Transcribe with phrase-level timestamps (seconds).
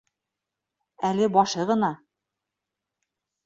[1.11, 1.93] Әле башы ғына.